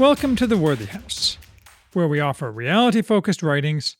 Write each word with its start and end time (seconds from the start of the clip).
Welcome 0.00 0.34
to 0.36 0.46
the 0.46 0.56
Worthy 0.56 0.86
House, 0.86 1.36
where 1.92 2.08
we 2.08 2.20
offer 2.20 2.50
reality 2.50 3.02
focused 3.02 3.42
writings 3.42 3.98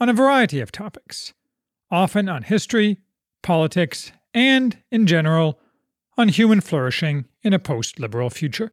on 0.00 0.08
a 0.08 0.12
variety 0.12 0.58
of 0.58 0.72
topics, 0.72 1.32
often 1.92 2.28
on 2.28 2.42
history, 2.42 2.98
politics, 3.40 4.10
and, 4.34 4.78
in 4.90 5.06
general, 5.06 5.60
on 6.16 6.26
human 6.26 6.60
flourishing 6.60 7.26
in 7.44 7.52
a 7.52 7.60
post 7.60 8.00
liberal 8.00 8.30
future. 8.30 8.72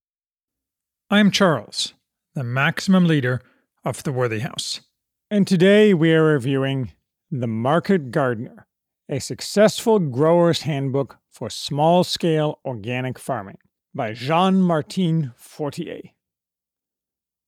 I 1.08 1.20
am 1.20 1.30
Charles, 1.30 1.94
the 2.34 2.44
maximum 2.44 3.06
leader 3.06 3.44
of 3.84 4.02
the 4.02 4.12
Worthy 4.12 4.40
House. 4.40 4.82
And 5.30 5.45
today 5.45 5.94
we 5.94 6.16
are 6.16 6.23
reviewing 6.23 6.94
The 7.30 7.45
Market 7.45 8.09
Gardener, 8.09 8.66
a 9.08 9.20
successful 9.20 10.00
grower's 10.00 10.64
handbook 10.64 11.20
for 11.30 11.52
small 11.52 12.04
scale 12.04 12.58
organic 12.66 13.20
farming 13.20 13.59
by 13.94 14.14
Jean 14.14 14.64
Martin 14.64 15.32
Fortier. 15.38 16.15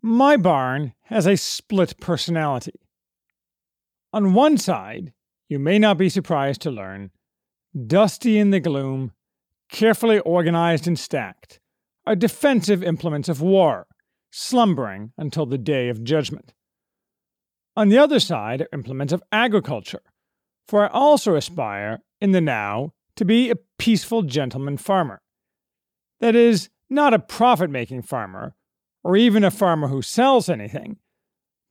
My 0.02 0.38
barn 0.38 0.94
has 1.04 1.26
a 1.26 1.36
split 1.36 2.00
personality. 2.00 2.80
On 4.14 4.34
one 4.34 4.58
side, 4.58 5.14
you 5.50 5.60
may 5.60 5.80
not 5.80 5.98
be 5.98 6.10
surprised 6.10 6.62
to 6.62 6.72
learn, 6.72 7.12
dusty 7.88 8.38
in 8.38 8.52
the 8.52 8.60
gloom, 8.60 9.12
carefully 9.70 10.20
organized 10.20 10.88
and 10.88 10.98
stacked, 10.98 11.60
are 12.06 12.16
defensive 12.16 12.84
implements 12.84 13.28
of 13.28 13.42
war, 13.42 13.88
slumbering 14.32 15.12
until 15.18 15.46
the 15.46 15.58
day 15.58 15.90
of 15.90 16.04
judgment. 16.04 16.54
On 17.76 17.90
the 17.90 17.98
other 17.98 18.20
side 18.20 18.62
are 18.62 18.70
implements 18.74 19.14
of 19.14 19.24
agriculture, 19.32 20.02
for 20.68 20.84
I 20.84 20.88
also 20.88 21.36
aspire, 21.36 22.00
in 22.22 22.32
the 22.32 22.42
now, 22.42 22.94
to 23.16 23.26
be 23.26 23.50
a 23.50 23.58
peaceful 23.78 24.24
gentleman 24.24 24.78
farmer. 24.78 25.22
That 26.20 26.36
is, 26.36 26.70
not 26.90 27.14
a 27.14 27.20
profit 27.20 27.70
making 27.70 28.04
farmer, 28.04 28.56
or 29.08 29.16
even 29.16 29.46
a 29.46 29.50
farmer 29.50 29.88
who 29.88 30.02
sells 30.02 30.50
anything, 30.50 30.98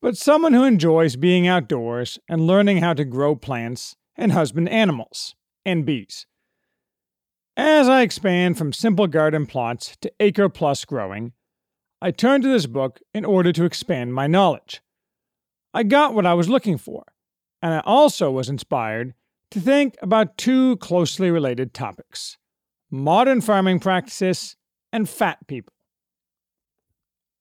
but 0.01 0.17
someone 0.17 0.53
who 0.53 0.63
enjoys 0.63 1.15
being 1.15 1.47
outdoors 1.47 2.17
and 2.27 2.47
learning 2.47 2.77
how 2.77 2.95
to 2.95 3.05
grow 3.05 3.35
plants 3.35 3.95
and 4.15 4.31
husband 4.31 4.67
animals 4.69 5.35
and 5.63 5.85
bees. 5.85 6.25
As 7.55 7.87
I 7.87 8.01
expand 8.01 8.57
from 8.57 8.73
simple 8.73 9.05
garden 9.05 9.45
plots 9.45 9.95
to 10.01 10.11
acre 10.19 10.49
plus 10.49 10.83
growing, 10.83 11.33
I 12.01 12.09
turn 12.09 12.41
to 12.41 12.47
this 12.47 12.65
book 12.65 13.01
in 13.13 13.23
order 13.23 13.51
to 13.51 13.65
expand 13.65 14.15
my 14.15 14.25
knowledge. 14.25 14.81
I 15.75 15.83
got 15.83 16.15
what 16.15 16.25
I 16.25 16.33
was 16.33 16.49
looking 16.49 16.79
for, 16.79 17.03
and 17.61 17.71
I 17.71 17.81
also 17.81 18.31
was 18.31 18.49
inspired 18.49 19.13
to 19.51 19.59
think 19.59 19.95
about 20.01 20.39
two 20.39 20.77
closely 20.77 21.29
related 21.29 21.75
topics 21.75 22.39
modern 22.89 23.41
farming 23.41 23.79
practices 23.79 24.55
and 24.91 25.07
fat 25.07 25.45
people. 25.45 25.76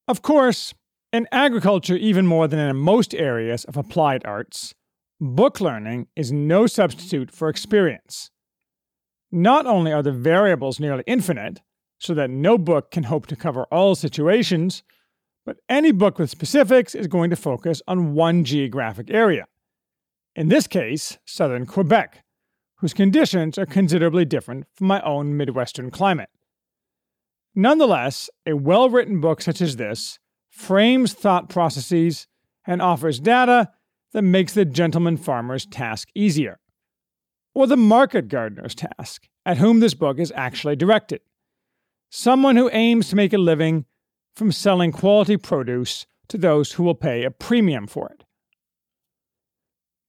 Of 0.09 0.23
course, 0.23 0.73
in 1.13 1.27
agriculture, 1.33 1.97
even 1.97 2.29
more 2.29 2.47
than 2.47 2.61
in 2.61 2.77
most 2.77 3.13
areas 3.13 3.65
of 3.65 3.77
applied 3.77 4.25
arts, 4.25 4.73
book 5.21 5.61
learning 5.61 6.07
is 6.15 6.31
no 6.31 6.69
substitute 6.69 7.33
for 7.33 7.49
experience. 7.49 8.31
Not 9.33 9.67
only 9.67 9.93
are 9.93 10.05
the 10.05 10.13
variables 10.13 10.79
nearly 10.79 11.03
infinite, 11.09 11.61
so 11.99 12.15
that 12.15 12.31
no 12.31 12.57
book 12.57 12.93
can 12.93 13.05
hope 13.05 13.27
to 13.27 13.37
cover 13.37 13.65
all 13.65 13.97
situations, 13.97 14.85
but 15.45 15.57
any 15.69 15.91
book 15.91 16.21
with 16.21 16.31
specifics 16.31 16.95
is 16.95 17.09
going 17.09 17.31
to 17.31 17.37
focus 17.37 17.83
on 17.89 18.15
one 18.15 18.45
geographic 18.45 19.11
area. 19.11 19.47
In 20.37 20.49
this 20.49 20.69
case, 20.69 21.19
southern 21.25 21.67
Quebec, 21.67 22.23
whose 22.77 22.95
conditions 22.95 23.59
are 23.59 23.67
considerably 23.67 24.25
different 24.25 24.67
from 24.75 24.87
my 24.87 25.01
own 25.01 25.37
Midwestern 25.37 25.91
climate. 25.91 26.29
Nonetheless, 27.59 28.29
a 28.45 28.55
well 28.55 28.91
written 28.91 29.19
book 29.19 29.41
such 29.41 29.63
as 29.63 29.77
this 29.77 30.19
frames 30.51 31.15
thought 31.15 31.49
processes 31.49 32.27
and 32.67 32.83
offers 32.83 33.19
data 33.19 33.71
that 34.13 34.23
makes 34.23 34.53
the 34.53 34.67
gentleman 34.67 35.17
farmer's 35.17 35.65
task 35.65 36.09
easier, 36.15 36.61
or 37.55 37.67
the 37.67 37.77
market 37.77 38.29
gardener's 38.29 38.75
task, 38.75 39.27
at 39.47 39.57
whom 39.57 39.81
this 39.81 39.95
book 39.95 40.19
is 40.19 40.33
actually 40.37 40.77
directed. 40.77 41.23
Someone 42.11 42.57
who 42.57 42.71
aims 42.73 43.09
to 43.09 43.17
make 43.17 43.33
a 43.33 43.39
living 43.39 43.87
from 44.35 44.53
selling 44.53 44.93
quality 44.93 45.39
produce 45.39 46.07
to 46.29 46.37
those 46.37 46.73
who 46.73 46.83
will 46.83 46.95
pay 46.95 47.25
a 47.25 47.31
premium 47.31 47.87
for 47.87 48.11
it. 48.11 48.25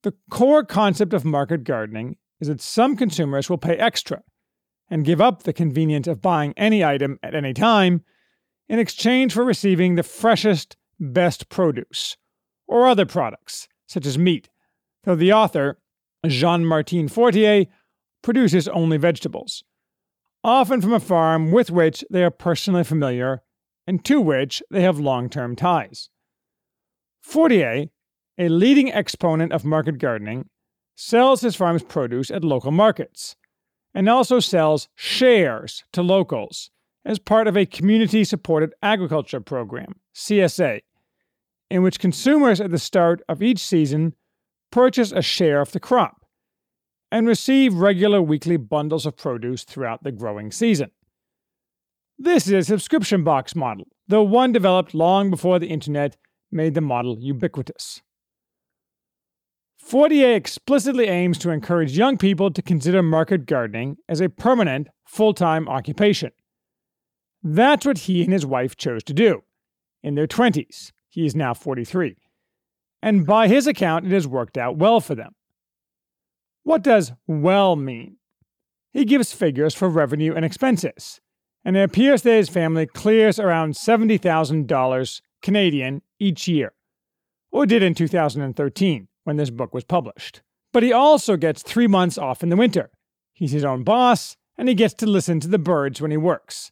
The 0.03 0.13
core 0.29 0.65
concept 0.65 1.13
of 1.13 1.23
market 1.23 1.63
gardening 1.63 2.17
is 2.41 2.49
that 2.49 2.61
some 2.61 2.97
consumers 2.97 3.49
will 3.49 3.57
pay 3.57 3.77
extra 3.77 4.21
and 4.89 5.05
give 5.05 5.21
up 5.21 5.43
the 5.43 5.53
convenience 5.53 6.07
of 6.07 6.21
buying 6.21 6.53
any 6.57 6.83
item 6.83 7.19
at 7.21 7.35
any 7.35 7.53
time 7.53 8.03
in 8.69 8.79
exchange 8.79 9.33
for 9.33 9.43
receiving 9.43 9.95
the 9.95 10.03
freshest, 10.03 10.77
best 10.99 11.49
produce, 11.49 12.17
or 12.67 12.87
other 12.87 13.05
products, 13.05 13.67
such 13.87 14.05
as 14.05 14.17
meat, 14.17 14.49
though 15.03 15.15
the 15.15 15.31
author, 15.31 15.79
Jean 16.25 16.65
Martin 16.65 17.07
Fortier, 17.07 17.65
produces 18.21 18.67
only 18.67 18.97
vegetables, 18.97 19.63
often 20.43 20.81
from 20.81 20.93
a 20.93 20.99
farm 20.99 21.51
with 21.51 21.71
which 21.71 22.03
they 22.09 22.23
are 22.23 22.31
personally 22.31 22.83
familiar 22.83 23.41
and 23.85 24.03
to 24.03 24.19
which 24.19 24.61
they 24.69 24.81
have 24.81 24.99
long 24.99 25.29
term 25.29 25.55
ties. 25.55 26.09
Fortier, 27.21 27.85
a 28.37 28.49
leading 28.49 28.91
exponent 28.91 29.51
of 29.53 29.63
market 29.63 29.97
gardening, 29.97 30.49
sells 30.95 31.41
his 31.41 31.55
farm's 31.55 31.83
produce 31.83 32.29
at 32.31 32.43
local 32.43 32.71
markets 32.71 33.35
and 33.97 34.07
also 34.07 34.39
sells 34.39 34.89
shares 34.93 35.83
to 35.91 36.03
locals 36.03 36.69
as 37.03 37.17
part 37.17 37.47
of 37.47 37.57
a 37.57 37.65
community 37.65 38.23
supported 38.23 38.71
agriculture 38.83 39.41
program, 39.41 39.95
CSA, 40.13 40.81
in 41.71 41.81
which 41.81 41.99
consumers 41.99 42.61
at 42.61 42.69
the 42.69 42.77
start 42.77 43.23
of 43.27 43.41
each 43.41 43.57
season 43.57 44.13
purchase 44.71 45.11
a 45.11 45.23
share 45.23 45.61
of 45.61 45.71
the 45.71 45.79
crop 45.79 46.23
and 47.11 47.25
receive 47.25 47.73
regular 47.73 48.21
weekly 48.21 48.55
bundles 48.55 49.07
of 49.07 49.17
produce 49.17 49.63
throughout 49.63 50.03
the 50.03 50.11
growing 50.11 50.51
season. 50.51 50.91
This 52.19 52.45
is 52.45 52.53
a 52.53 52.63
subscription 52.63 53.23
box 53.23 53.55
model, 53.55 53.87
though 54.07 54.21
one 54.21 54.51
developed 54.51 54.93
long 54.93 55.31
before 55.31 55.57
the 55.57 55.71
internet 55.71 56.17
made 56.51 56.75
the 56.75 56.81
model 56.81 57.17
ubiquitous. 57.19 58.03
Fortier 59.87 60.33
explicitly 60.35 61.05
aims 61.05 61.37
to 61.37 61.49
encourage 61.49 61.97
young 61.97 62.17
people 62.17 62.51
to 62.51 62.61
consider 62.61 63.01
market 63.01 63.45
gardening 63.45 63.95
as 64.09 64.19
a 64.19 64.27
permanent, 64.27 64.89
full 65.05 65.33
time 65.33 65.69
occupation. 65.69 66.31
That's 67.41 67.85
what 67.85 67.99
he 67.99 68.21
and 68.21 68.33
his 68.33 68.45
wife 68.45 68.75
chose 68.75 69.01
to 69.05 69.13
do. 69.13 69.43
In 70.03 70.15
their 70.15 70.27
20s, 70.27 70.91
he 71.07 71.25
is 71.25 71.37
now 71.37 71.53
43. 71.53 72.17
And 73.01 73.25
by 73.25 73.47
his 73.47 73.65
account, 73.65 74.05
it 74.05 74.11
has 74.11 74.27
worked 74.27 74.57
out 74.57 74.75
well 74.75 74.99
for 74.99 75.15
them. 75.15 75.35
What 76.63 76.83
does 76.83 77.13
well 77.25 77.77
mean? 77.77 78.17
He 78.91 79.05
gives 79.05 79.31
figures 79.31 79.73
for 79.73 79.87
revenue 79.87 80.35
and 80.35 80.43
expenses, 80.43 81.21
and 81.63 81.77
it 81.77 81.83
appears 81.83 82.23
that 82.23 82.35
his 82.35 82.49
family 82.49 82.87
clears 82.87 83.39
around 83.39 83.75
$70,000 83.75 85.21
Canadian 85.41 86.01
each 86.19 86.45
year, 86.45 86.73
or 87.53 87.65
did 87.65 87.81
in 87.81 87.93
2013 87.93 89.07
when 89.27 89.35
this 89.35 89.49
book 89.49 89.73
was 89.73 89.83
published. 89.83 90.41
But 90.71 90.83
he 90.83 90.93
also 90.93 91.35
gets 91.35 91.61
three 91.61 91.85
months 91.85 92.17
off 92.17 92.43
in 92.43 92.47
the 92.47 92.55
winter. 92.55 92.89
He's 93.33 93.51
his 93.51 93.65
own 93.65 93.83
boss, 93.83 94.37
and 94.57 94.69
he 94.69 94.73
gets 94.73 94.93
to 94.95 95.05
listen 95.05 95.41
to 95.41 95.49
the 95.49 95.59
birds 95.59 96.01
when 96.01 96.11
he 96.11 96.17
works. 96.17 96.71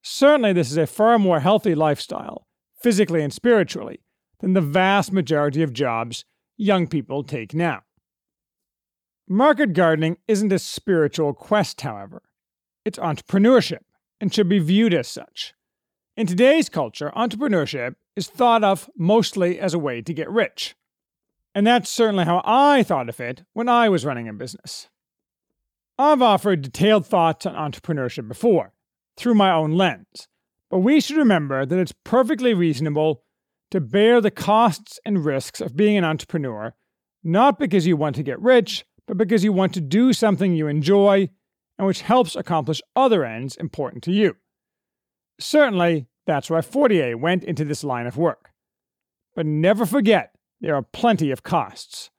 Certainly, 0.00 0.52
this 0.52 0.70
is 0.70 0.76
a 0.76 0.86
far 0.86 1.18
more 1.18 1.40
healthy 1.40 1.74
lifestyle, 1.74 2.46
physically 2.80 3.22
and 3.22 3.32
spiritually, 3.32 3.98
than 4.38 4.52
the 4.52 4.60
vast 4.60 5.12
majority 5.12 5.64
of 5.64 5.72
jobs 5.72 6.24
young 6.56 6.86
people 6.86 7.24
take 7.24 7.52
now. 7.52 7.82
Market 9.28 9.72
gardening 9.72 10.18
isn't 10.28 10.52
a 10.52 10.60
spiritual 10.60 11.34
quest, 11.34 11.80
however. 11.80 12.22
It's 12.84 13.00
entrepreneurship, 13.00 13.82
and 14.20 14.32
should 14.32 14.48
be 14.48 14.60
viewed 14.60 14.94
as 14.94 15.08
such. 15.08 15.54
In 16.16 16.28
today's 16.28 16.68
culture, 16.68 17.12
entrepreneurship 17.16 17.96
is 18.14 18.28
thought 18.28 18.62
of 18.62 18.88
mostly 18.96 19.58
as 19.58 19.74
a 19.74 19.78
way 19.78 20.02
to 20.02 20.14
get 20.14 20.30
rich. 20.30 20.76
And 21.58 21.66
that's 21.66 21.90
certainly 21.90 22.24
how 22.24 22.40
I 22.44 22.84
thought 22.84 23.08
of 23.08 23.18
it 23.18 23.42
when 23.52 23.68
I 23.68 23.88
was 23.88 24.04
running 24.04 24.28
a 24.28 24.32
business. 24.32 24.88
I've 25.98 26.22
offered 26.22 26.62
detailed 26.62 27.04
thoughts 27.04 27.46
on 27.46 27.54
entrepreneurship 27.56 28.28
before, 28.28 28.74
through 29.16 29.34
my 29.34 29.50
own 29.50 29.72
lens, 29.72 30.28
but 30.70 30.78
we 30.78 31.00
should 31.00 31.16
remember 31.16 31.66
that 31.66 31.80
it's 31.80 31.92
perfectly 32.04 32.54
reasonable 32.54 33.24
to 33.72 33.80
bear 33.80 34.20
the 34.20 34.30
costs 34.30 35.00
and 35.04 35.24
risks 35.24 35.60
of 35.60 35.76
being 35.76 35.96
an 35.96 36.04
entrepreneur, 36.04 36.74
not 37.24 37.58
because 37.58 37.88
you 37.88 37.96
want 37.96 38.14
to 38.14 38.22
get 38.22 38.40
rich, 38.40 38.84
but 39.08 39.18
because 39.18 39.42
you 39.42 39.52
want 39.52 39.74
to 39.74 39.80
do 39.80 40.12
something 40.12 40.54
you 40.54 40.68
enjoy 40.68 41.28
and 41.76 41.88
which 41.88 42.02
helps 42.02 42.36
accomplish 42.36 42.80
other 42.94 43.24
ends 43.24 43.56
important 43.56 44.04
to 44.04 44.12
you. 44.12 44.36
Certainly, 45.40 46.06
that's 46.24 46.50
why 46.50 46.60
Fortier 46.60 47.18
went 47.18 47.42
into 47.42 47.64
this 47.64 47.82
line 47.82 48.06
of 48.06 48.16
work. 48.16 48.50
But 49.34 49.44
never 49.44 49.84
forget 49.84 50.37
there 50.60 50.74
are 50.74 50.82
plenty 50.82 51.30
of 51.30 51.42
costs. 51.42 52.10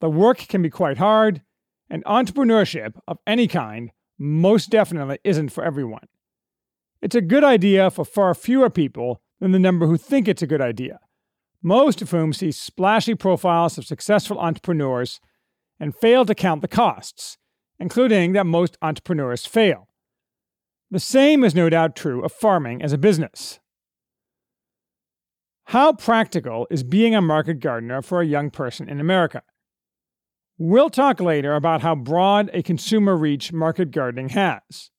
The 0.00 0.10
work 0.10 0.38
can 0.38 0.62
be 0.62 0.70
quite 0.70 0.98
hard, 0.98 1.42
and 1.88 2.04
entrepreneurship 2.04 2.94
of 3.06 3.18
any 3.26 3.46
kind 3.46 3.90
most 4.18 4.70
definitely 4.70 5.18
isn't 5.24 5.50
for 5.50 5.64
everyone. 5.64 6.08
It's 7.00 7.16
a 7.16 7.20
good 7.20 7.44
idea 7.44 7.90
for 7.90 8.04
far 8.04 8.34
fewer 8.34 8.70
people 8.70 9.20
than 9.40 9.52
the 9.52 9.58
number 9.58 9.86
who 9.86 9.96
think 9.96 10.28
it's 10.28 10.42
a 10.42 10.46
good 10.46 10.60
idea, 10.60 11.00
most 11.62 12.00
of 12.00 12.10
whom 12.10 12.32
see 12.32 12.52
splashy 12.52 13.14
profiles 13.14 13.76
of 13.76 13.84
successful 13.84 14.38
entrepreneurs 14.38 15.20
and 15.80 15.96
fail 15.96 16.24
to 16.24 16.34
count 16.34 16.62
the 16.62 16.68
costs, 16.68 17.38
including 17.80 18.32
that 18.32 18.46
most 18.46 18.78
entrepreneurs 18.80 19.44
fail. 19.44 19.88
The 20.92 21.00
same 21.00 21.42
is 21.42 21.54
no 21.54 21.68
doubt 21.68 21.96
true 21.96 22.22
of 22.22 22.32
farming 22.32 22.82
as 22.82 22.92
a 22.92 22.98
business. 22.98 23.58
How 25.66 25.92
practical 25.92 26.66
is 26.70 26.82
being 26.82 27.14
a 27.14 27.22
market 27.22 27.60
gardener 27.60 28.02
for 28.02 28.20
a 28.20 28.26
young 28.26 28.50
person 28.50 28.88
in 28.88 29.00
America? 29.00 29.42
We'll 30.58 30.90
talk 30.90 31.20
later 31.20 31.54
about 31.54 31.82
how 31.82 31.94
broad 31.94 32.50
a 32.52 32.62
consumer 32.62 33.16
reach 33.16 33.52
market 33.52 33.90
gardening 33.90 34.30
has. 34.30 34.90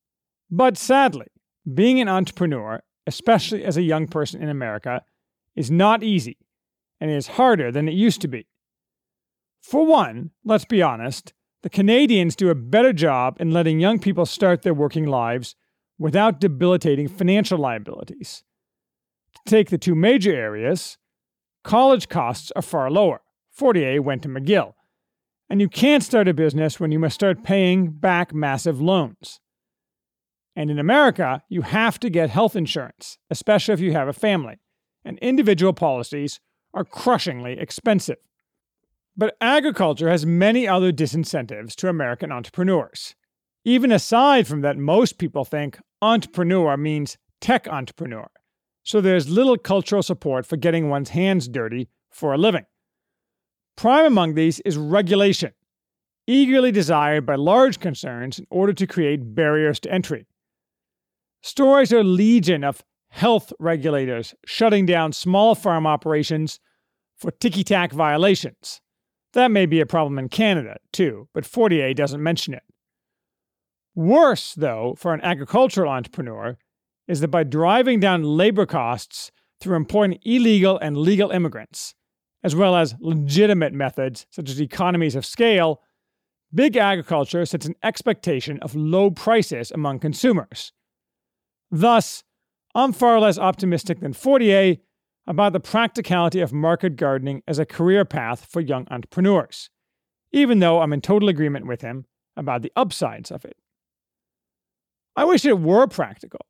But 0.50 0.78
sadly, 0.78 1.28
being 1.72 2.02
an 2.02 2.10
entrepreneur, 2.10 2.82
especially 3.08 3.64
as 3.64 3.78
a 3.78 3.82
young 3.82 4.08
person 4.08 4.42
in 4.42 4.50
America, 4.50 5.04
is 5.56 5.70
not 5.70 6.04
easy 6.04 6.38
and 7.00 7.12
is 7.12 7.28
harder 7.28 7.72
than 7.72 7.88
it 7.88 7.94
used 7.94 8.22
to 8.22 8.28
be. 8.28 8.48
For 9.62 9.86
one, 9.86 10.32
let's 10.44 10.66
be 10.66 10.82
honest, 10.82 11.34
the 11.62 11.70
Canadians 11.70 12.36
do 12.36 12.50
a 12.50 12.56
better 12.56 12.92
job 12.92 13.38
in 13.40 13.52
letting 13.52 13.80
young 13.80 14.00
people 14.00 14.26
start 14.26 14.62
their 14.64 14.74
working 14.74 15.06
lives 15.06 15.56
without 15.98 16.42
debilitating 16.42 17.08
financial 17.08 17.58
liabilities. 17.58 18.44
Take 19.46 19.70
the 19.70 19.78
two 19.78 19.96
major 19.96 20.34
areas, 20.34 20.98
college 21.64 22.10
costs 22.10 22.52
are 22.56 22.62
far 22.62 22.90
lower. 22.90 23.22
Fortier 23.52 24.02
went 24.02 24.24
to 24.24 24.30
McGill. 24.30 24.74
And 25.50 25.62
you 25.62 25.70
can't 25.70 26.04
start 26.04 26.28
a 26.28 26.34
business 26.34 26.80
when 26.80 26.92
you 26.92 27.00
must 27.00 27.16
start 27.16 27.44
paying 27.44 27.92
back 27.92 28.34
massive 28.34 28.82
loans. 28.82 29.40
And 30.56 30.72
in 30.72 30.80
America, 30.80 31.44
you 31.50 31.64
have 31.64 32.00
to 32.00 32.10
get 32.10 32.30
health 32.30 32.56
insurance, 32.56 33.18
especially 33.30 33.74
if 33.74 33.80
you 33.80 33.94
have 33.94 34.08
a 34.08 34.14
family, 34.14 34.60
and 35.04 35.20
individual 35.20 35.74
policies 35.74 36.40
are 36.74 36.86
crushingly 36.86 37.60
expensive. 37.60 38.18
But 39.16 39.36
agriculture 39.42 40.10
has 40.10 40.26
many 40.26 40.68
other 40.68 40.92
disincentives 40.92 41.76
to 41.76 41.90
American 41.90 42.32
entrepreneurs. 42.32 43.16
Even 43.64 43.92
aside 43.92 44.48
from 44.48 44.62
that, 44.62 44.78
most 44.78 45.18
people 45.18 45.46
think 45.46 45.80
entrepreneur 46.02 46.76
means 46.78 47.18
tech 47.40 47.68
entrepreneur, 47.68 48.30
so 48.84 49.02
there's 49.02 49.30
little 49.30 49.58
cultural 49.58 50.04
support 50.04 50.46
for 50.46 50.58
getting 50.58 50.90
one's 50.90 51.10
hands 51.10 51.48
dirty 51.48 51.90
for 52.12 52.34
a 52.34 52.38
living. 52.38 52.66
Prime 53.76 54.06
among 54.06 54.36
these 54.36 54.60
is 54.62 54.78
regulation, 54.78 55.54
eagerly 56.28 56.72
desired 56.72 57.26
by 57.26 57.36
large 57.36 57.80
concerns 57.80 58.40
in 58.40 58.46
order 58.50 58.74
to 58.74 58.86
create 58.86 59.36
barriers 59.36 59.80
to 59.80 59.92
entry. 59.92 60.28
Stories 61.42 61.92
are 61.92 62.04
legion 62.04 62.64
of 62.64 62.84
health 63.10 63.52
regulators 63.60 64.34
shutting 64.46 64.86
down 64.86 65.12
small 65.12 65.56
farm 65.56 65.86
operations 65.88 66.60
for 67.16 67.32
ticky 67.32 67.64
tack 67.64 67.92
violations. 67.92 68.82
That 69.34 69.52
may 69.52 69.66
be 69.66 69.80
a 69.80 69.86
problem 69.86 70.20
in 70.20 70.30
Canada, 70.30 70.78
too, 70.92 71.28
but 71.34 71.46
Fortier 71.46 71.94
doesn't 71.94 72.22
mention 72.22 72.54
it. 72.54 72.64
Worse, 73.96 74.54
though, 74.54 74.96
for 74.98 75.14
an 75.14 75.22
agricultural 75.22 75.92
entrepreneur 75.92 76.58
is 77.08 77.20
that 77.22 77.30
by 77.30 77.44
driving 77.44 78.00
down 78.00 78.24
labor 78.24 78.66
costs 78.66 79.32
through 79.60 79.76
importing 79.76 80.20
illegal 80.24 80.78
and 80.80 80.98
legal 80.98 81.32
immigrants, 81.32 81.96
as 82.44 82.56
well 82.56 82.76
as 82.76 82.96
legitimate 83.00 83.74
methods 83.74 84.26
such 84.30 84.50
as 84.50 84.62
economies 84.62 85.16
of 85.16 85.26
scale, 85.26 85.82
big 86.54 86.76
agriculture 86.78 87.46
sets 87.46 87.66
an 87.66 87.76
expectation 87.84 88.60
of 88.60 88.76
low 88.76 89.10
prices 89.10 89.72
among 89.72 90.00
consumers 90.00 90.72
Thus, 91.74 92.24
I'm 92.76 92.94
far 92.94 93.20
less 93.20 93.40
optimistic 93.40 94.00
than 94.00 94.14
Fortier 94.14 94.78
about 95.26 95.54
the 95.54 95.60
practicality 95.60 96.40
of 96.40 96.54
market 96.54 96.98
gardening 96.98 97.42
as 97.48 97.58
a 97.58 97.66
career 97.66 98.06
path 98.06 98.46
for 98.46 98.62
young 98.62 98.88
entrepreneurs, 98.92 99.72
even 100.32 100.60
though 100.60 100.82
I'm 100.82 100.94
in 100.94 101.02
total 101.02 101.30
agreement 101.30 101.66
with 101.66 101.82
him 101.82 102.06
about 102.38 102.62
the 102.62 102.72
upsides 102.76 103.32
of 103.32 103.44
it. 103.44 103.58
I 105.16 105.26
wish 105.26 105.46
it 105.46 105.58
were 105.58 105.88
practical. 105.88 106.46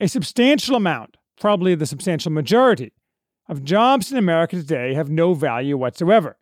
A 0.00 0.06
substantial 0.06 0.76
amount, 0.76 1.16
probably 1.40 1.74
the 1.74 1.86
substantial 1.86 2.30
majority, 2.30 2.92
of 3.48 3.64
jobs 3.64 4.12
in 4.12 4.18
America 4.18 4.54
today 4.54 4.94
have 4.94 5.10
no 5.10 5.34
value 5.34 5.76
whatsoever. 5.76 6.36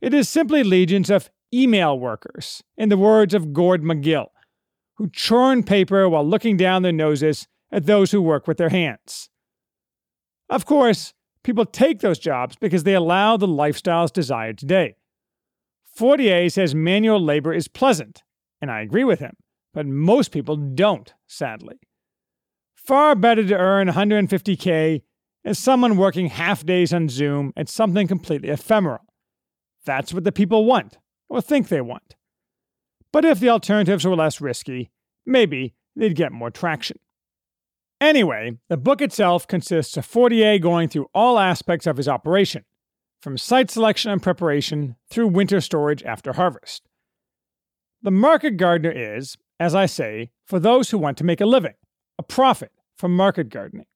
It 0.00 0.14
is 0.14 0.28
simply 0.30 0.64
legions 0.64 1.10
of 1.10 1.30
email 1.52 1.98
workers, 1.98 2.62
in 2.78 2.88
the 2.88 2.96
words 2.96 3.34
of 3.34 3.52
Gord 3.52 3.82
McGill, 3.82 4.28
who 4.96 5.10
churn 5.10 5.62
paper 5.62 6.08
while 6.08 6.26
looking 6.26 6.56
down 6.56 6.82
their 6.82 6.92
noses 6.92 7.48
at 7.70 7.84
those 7.84 8.12
who 8.12 8.22
work 8.22 8.46
with 8.46 8.56
their 8.56 8.70
hands. 8.70 9.28
Of 10.48 10.64
course, 10.64 11.12
people 11.44 11.66
take 11.66 12.00
those 12.00 12.18
jobs 12.18 12.56
because 12.56 12.84
they 12.84 12.94
allow 12.94 13.36
the 13.36 13.46
lifestyles 13.46 14.12
desired 14.12 14.56
today. 14.56 14.96
Fortier 15.84 16.48
says 16.48 16.74
manual 16.74 17.22
labor 17.22 17.52
is 17.52 17.68
pleasant, 17.68 18.22
and 18.62 18.70
I 18.70 18.80
agree 18.80 19.04
with 19.04 19.18
him, 19.18 19.36
but 19.74 19.86
most 19.86 20.32
people 20.32 20.56
don't, 20.56 21.12
sadly. 21.26 21.78
Far 22.84 23.14
better 23.14 23.46
to 23.46 23.56
earn 23.56 23.88
150K 23.88 25.02
as 25.44 25.58
someone 25.58 25.96
working 25.96 26.26
half 26.26 26.64
days 26.64 26.92
on 26.92 27.08
Zoom 27.08 27.52
at 27.56 27.68
something 27.68 28.06
completely 28.06 28.48
ephemeral. 28.48 29.04
That's 29.84 30.12
what 30.12 30.24
the 30.24 30.32
people 30.32 30.64
want, 30.64 30.98
or 31.28 31.40
think 31.40 31.68
they 31.68 31.80
want. 31.80 32.16
But 33.12 33.24
if 33.24 33.40
the 33.40 33.48
alternatives 33.50 34.04
were 34.04 34.16
less 34.16 34.40
risky, 34.40 34.90
maybe 35.26 35.74
they'd 35.96 36.16
get 36.16 36.32
more 36.32 36.50
traction. 36.50 36.98
Anyway, 38.00 38.58
the 38.68 38.76
book 38.76 39.02
itself 39.02 39.46
consists 39.46 39.96
of 39.96 40.06
Fortier 40.06 40.58
going 40.58 40.88
through 40.88 41.08
all 41.14 41.38
aspects 41.38 41.86
of 41.86 41.96
his 41.96 42.08
operation, 42.08 42.64
from 43.20 43.36
site 43.36 43.70
selection 43.70 44.10
and 44.10 44.22
preparation 44.22 44.96
through 45.10 45.28
winter 45.28 45.60
storage 45.60 46.02
after 46.04 46.32
harvest. 46.32 46.82
The 48.02 48.10
market 48.10 48.56
gardener 48.56 48.92
is, 48.92 49.36
as 49.58 49.74
I 49.74 49.84
say, 49.84 50.30
for 50.46 50.58
those 50.58 50.90
who 50.90 50.98
want 50.98 51.18
to 51.18 51.24
make 51.24 51.42
a 51.42 51.46
living, 51.46 51.74
a 52.20 52.22
profit 52.22 52.70
from 52.98 53.16
market 53.16 53.48
gardening. 53.48 53.86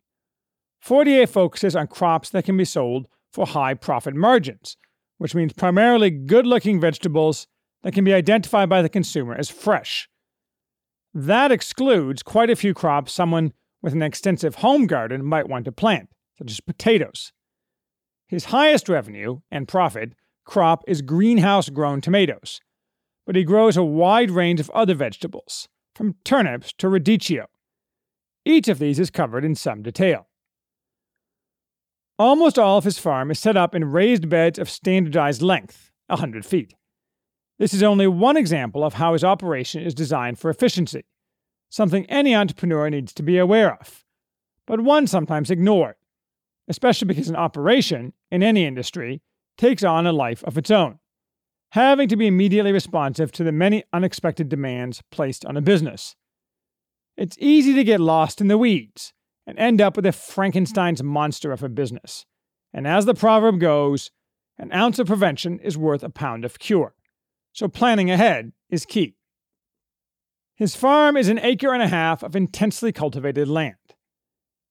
Fortier 0.80 1.26
focuses 1.26 1.76
on 1.76 1.86
crops 1.86 2.30
that 2.30 2.46
can 2.46 2.56
be 2.56 2.64
sold 2.64 3.06
for 3.30 3.46
high 3.46 3.74
profit 3.74 4.14
margins, 4.14 4.78
which 5.18 5.34
means 5.34 5.52
primarily 5.52 6.08
good 6.08 6.46
looking 6.46 6.80
vegetables 6.80 7.46
that 7.82 7.92
can 7.92 8.02
be 8.02 8.14
identified 8.14 8.70
by 8.70 8.80
the 8.80 8.88
consumer 8.88 9.34
as 9.34 9.50
fresh. 9.50 10.08
That 11.12 11.52
excludes 11.52 12.22
quite 12.22 12.48
a 12.48 12.56
few 12.56 12.72
crops 12.72 13.12
someone 13.12 13.52
with 13.82 13.92
an 13.92 14.00
extensive 14.00 14.56
home 14.56 14.86
garden 14.86 15.22
might 15.22 15.46
want 15.46 15.66
to 15.66 15.72
plant, 15.72 16.08
such 16.38 16.50
as 16.50 16.60
potatoes. 16.60 17.30
His 18.26 18.46
highest 18.46 18.88
revenue 18.88 19.40
and 19.50 19.68
profit 19.68 20.14
crop 20.46 20.82
is 20.86 21.02
greenhouse 21.02 21.68
grown 21.68 22.00
tomatoes, 22.00 22.62
but 23.26 23.36
he 23.36 23.44
grows 23.44 23.76
a 23.76 23.84
wide 23.84 24.30
range 24.30 24.60
of 24.60 24.70
other 24.70 24.94
vegetables, 24.94 25.68
from 25.94 26.16
turnips 26.24 26.72
to 26.78 26.86
radicchio. 26.86 27.44
Each 28.44 28.68
of 28.68 28.78
these 28.78 28.98
is 28.98 29.10
covered 29.10 29.44
in 29.44 29.54
some 29.54 29.82
detail. 29.82 30.28
Almost 32.18 32.58
all 32.58 32.78
of 32.78 32.84
his 32.84 32.98
farm 32.98 33.30
is 33.30 33.38
set 33.38 33.56
up 33.56 33.74
in 33.74 33.84
raised 33.86 34.28
beds 34.28 34.58
of 34.58 34.70
standardized 34.70 35.42
length, 35.42 35.90
100 36.06 36.44
feet. 36.44 36.74
This 37.58 37.74
is 37.74 37.82
only 37.82 38.06
one 38.06 38.36
example 38.36 38.84
of 38.84 38.94
how 38.94 39.12
his 39.12 39.24
operation 39.24 39.82
is 39.82 39.94
designed 39.94 40.38
for 40.38 40.50
efficiency, 40.50 41.04
something 41.70 42.04
any 42.06 42.34
entrepreneur 42.34 42.90
needs 42.90 43.12
to 43.14 43.22
be 43.22 43.38
aware 43.38 43.74
of, 43.74 44.04
but 44.66 44.80
one 44.80 45.06
sometimes 45.06 45.50
ignored, 45.50 45.96
especially 46.68 47.06
because 47.06 47.28
an 47.28 47.36
operation, 47.36 48.12
in 48.30 48.42
any 48.42 48.64
industry, 48.64 49.22
takes 49.56 49.82
on 49.82 50.06
a 50.06 50.12
life 50.12 50.44
of 50.44 50.58
its 50.58 50.70
own, 50.70 50.98
having 51.70 52.08
to 52.08 52.16
be 52.16 52.26
immediately 52.26 52.72
responsive 52.72 53.32
to 53.32 53.44
the 53.44 53.52
many 53.52 53.84
unexpected 53.92 54.48
demands 54.48 55.02
placed 55.10 55.44
on 55.44 55.56
a 55.56 55.62
business. 55.62 56.16
It's 57.16 57.36
easy 57.38 57.74
to 57.74 57.84
get 57.84 58.00
lost 58.00 58.40
in 58.40 58.48
the 58.48 58.58
weeds 58.58 59.12
and 59.46 59.58
end 59.58 59.80
up 59.80 59.96
with 59.96 60.06
a 60.06 60.12
Frankenstein's 60.12 61.02
monster 61.02 61.52
of 61.52 61.62
a 61.62 61.68
business. 61.68 62.26
And 62.72 62.86
as 62.86 63.04
the 63.04 63.14
proverb 63.14 63.60
goes, 63.60 64.10
an 64.58 64.72
ounce 64.72 64.98
of 64.98 65.06
prevention 65.06 65.58
is 65.60 65.78
worth 65.78 66.02
a 66.02 66.10
pound 66.10 66.44
of 66.44 66.58
cure 66.58 66.94
so 67.54 67.68
planning 67.68 68.10
ahead 68.10 68.52
is 68.68 68.84
key. 68.84 69.14
His 70.56 70.76
farm 70.76 71.16
is 71.16 71.28
an 71.28 71.38
acre 71.38 71.72
and 71.72 71.82
a 71.82 71.88
half 71.88 72.22
of 72.22 72.36
intensely 72.36 72.92
cultivated 72.92 73.48
land. 73.48 73.76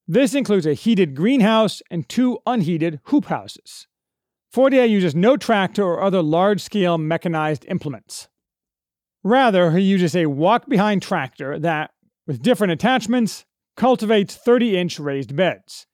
This 0.07 0.35
includes 0.35 0.65
a 0.65 0.73
heated 0.73 1.15
greenhouse 1.15 1.81
and 1.89 2.07
two 2.07 2.39
unheated 2.45 2.99
hoop 3.05 3.25
houses. 3.25 3.87
Fortier 4.51 4.83
uses 4.83 5.15
no 5.15 5.37
tractor 5.37 5.83
or 5.83 6.01
other 6.01 6.21
large 6.21 6.61
scale 6.61 6.97
mechanized 6.97 7.65
implements. 7.69 8.27
Rather, 9.23 9.71
he 9.71 9.81
uses 9.81 10.15
a 10.15 10.25
walk 10.25 10.67
behind 10.67 11.01
tractor 11.01 11.57
that, 11.57 11.91
with 12.27 12.41
different 12.41 12.73
attachments, 12.73 13.45
cultivates 13.75 14.35
30 14.35 14.77
inch 14.77 14.99
raised 14.99 15.35
beds, 15.35 15.87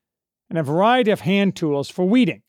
and 0.50 0.58
a 0.58 0.64
variety 0.64 1.12
of 1.12 1.22
hand 1.22 1.56
tools 1.56 1.90
for 1.90 2.08
weeding, 2.08 2.42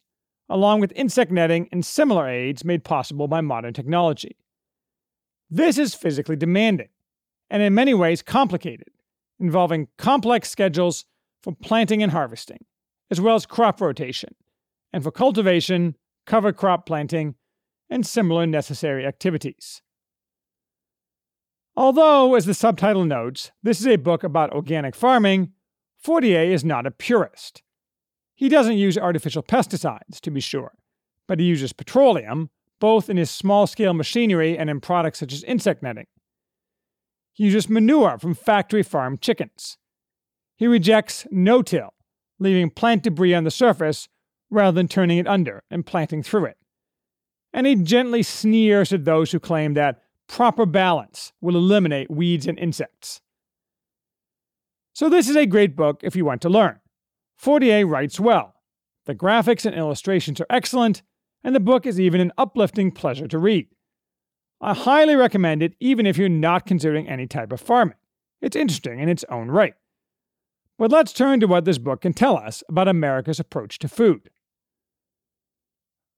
along 0.48 0.80
with 0.80 0.92
insect 0.96 1.30
netting 1.30 1.68
and 1.72 1.84
similar 1.84 2.28
aids 2.28 2.64
made 2.64 2.84
possible 2.84 3.28
by 3.28 3.40
modern 3.40 3.72
technology. 3.72 4.36
This 5.48 5.78
is 5.78 5.94
physically 5.94 6.36
demanding, 6.36 6.88
and 7.48 7.62
in 7.62 7.74
many 7.74 7.94
ways 7.94 8.22
complicated, 8.22 8.88
involving 9.38 9.88
complex 9.98 10.50
schedules 10.50 11.04
for 11.42 11.52
planting 11.52 12.02
and 12.02 12.12
harvesting, 12.12 12.64
as 13.10 13.20
well 13.20 13.34
as 13.34 13.46
crop 13.46 13.80
rotation, 13.80 14.34
and 14.92 15.02
for 15.02 15.10
cultivation, 15.10 15.96
cover 16.26 16.52
crop 16.52 16.86
planting, 16.86 17.34
and 17.88 18.06
similar 18.06 18.46
necessary 18.46 19.06
activities. 19.06 19.82
Although, 21.80 22.34
as 22.34 22.44
the 22.44 22.52
subtitle 22.52 23.06
notes, 23.06 23.52
this 23.62 23.80
is 23.80 23.86
a 23.86 23.96
book 23.96 24.22
about 24.22 24.52
organic 24.52 24.94
farming, 24.94 25.52
Fortier 25.96 26.42
is 26.42 26.62
not 26.62 26.86
a 26.86 26.90
purist. 26.90 27.62
He 28.34 28.50
doesn't 28.50 28.76
use 28.76 28.98
artificial 28.98 29.42
pesticides, 29.42 30.20
to 30.20 30.30
be 30.30 30.40
sure, 30.40 30.72
but 31.26 31.40
he 31.40 31.46
uses 31.46 31.72
petroleum, 31.72 32.50
both 32.80 33.08
in 33.08 33.16
his 33.16 33.30
small 33.30 33.66
scale 33.66 33.94
machinery 33.94 34.58
and 34.58 34.68
in 34.68 34.82
products 34.82 35.20
such 35.20 35.32
as 35.32 35.42
insect 35.44 35.82
netting. 35.82 36.04
He 37.32 37.44
uses 37.44 37.70
manure 37.70 38.18
from 38.18 38.34
factory 38.34 38.82
farmed 38.82 39.22
chickens. 39.22 39.78
He 40.56 40.66
rejects 40.66 41.26
no 41.30 41.62
till, 41.62 41.94
leaving 42.38 42.68
plant 42.68 43.04
debris 43.04 43.32
on 43.32 43.44
the 43.44 43.50
surface 43.50 44.06
rather 44.50 44.74
than 44.74 44.86
turning 44.86 45.16
it 45.16 45.26
under 45.26 45.62
and 45.70 45.86
planting 45.86 46.22
through 46.22 46.44
it. 46.44 46.58
And 47.54 47.66
he 47.66 47.74
gently 47.74 48.22
sneers 48.22 48.92
at 48.92 49.06
those 49.06 49.32
who 49.32 49.40
claim 49.40 49.72
that 49.72 50.02
proper 50.30 50.64
balance 50.64 51.32
will 51.40 51.56
eliminate 51.56 52.08
weeds 52.08 52.46
and 52.46 52.56
insects. 52.56 53.20
So, 54.92 55.08
this 55.08 55.28
is 55.28 55.34
a 55.34 55.44
great 55.44 55.74
book 55.74 56.00
if 56.04 56.14
you 56.14 56.24
want 56.24 56.40
to 56.42 56.48
learn. 56.48 56.78
Fortier 57.36 57.84
writes 57.84 58.20
well. 58.20 58.54
The 59.06 59.14
graphics 59.14 59.66
and 59.66 59.74
illustrations 59.74 60.40
are 60.40 60.46
excellent, 60.48 61.02
and 61.42 61.52
the 61.52 61.60
book 61.60 61.84
is 61.84 61.98
even 61.98 62.20
an 62.20 62.32
uplifting 62.38 62.92
pleasure 62.92 63.26
to 63.26 63.38
read. 63.38 63.66
I 64.60 64.74
highly 64.74 65.16
recommend 65.16 65.64
it 65.64 65.74
even 65.80 66.06
if 66.06 66.16
you're 66.16 66.28
not 66.28 66.64
considering 66.64 67.08
any 67.08 67.26
type 67.26 67.50
of 67.50 67.60
farming. 67.60 67.96
It's 68.40 68.56
interesting 68.56 69.00
in 69.00 69.08
its 69.08 69.24
own 69.30 69.48
right. 69.48 69.74
But 70.78 70.92
let's 70.92 71.12
turn 71.12 71.40
to 71.40 71.46
what 71.46 71.64
this 71.64 71.78
book 71.78 72.02
can 72.02 72.12
tell 72.12 72.36
us 72.36 72.62
about 72.68 72.88
America's 72.88 73.40
approach 73.40 73.80
to 73.80 73.88
food. 73.88 74.30